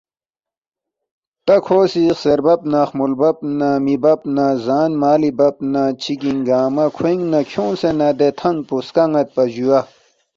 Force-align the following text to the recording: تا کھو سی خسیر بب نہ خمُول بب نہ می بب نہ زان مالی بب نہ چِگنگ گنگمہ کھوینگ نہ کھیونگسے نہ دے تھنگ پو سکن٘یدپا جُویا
تا 1.45 1.55
کھو 1.65 1.79
سی 1.91 2.03
خسیر 2.15 2.39
بب 2.45 2.61
نہ 2.71 2.81
خمُول 2.89 3.13
بب 3.19 3.37
نہ 3.59 3.69
می 3.83 3.95
بب 4.03 4.19
نہ 4.35 4.45
زان 4.65 4.91
مالی 5.01 5.31
بب 5.39 5.55
نہ 5.73 5.83
چِگنگ 6.01 6.41
گنگمہ 6.47 6.85
کھوینگ 6.95 7.23
نہ 7.31 7.39
کھیونگسے 7.49 7.89
نہ 7.99 8.07
دے 8.19 8.29
تھنگ 8.39 8.59
پو 8.67 8.75
سکن٘یدپا 8.87 9.43
جُویا 9.53 9.79